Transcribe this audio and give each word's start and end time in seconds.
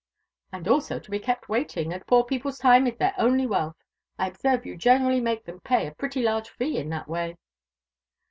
"And 0.51 0.67
also 0.67 0.97
to 0.97 1.11
be 1.11 1.19
kept 1.19 1.47
waiting. 1.47 1.93
As 1.93 2.01
poor 2.07 2.23
people's 2.23 2.57
time 2.57 2.87
is 2.87 2.97
their 2.97 3.13
only 3.19 3.45
wealth, 3.45 3.75
I 4.17 4.29
observe 4.29 4.65
you 4.65 4.75
generally 4.75 5.21
make 5.21 5.45
them 5.45 5.59
pay 5.59 5.85
a 5.85 5.91
pretty 5.93 6.23
large 6.23 6.49
fee 6.49 6.79
in 6.79 6.89
that 6.89 7.07
way." 7.07 7.37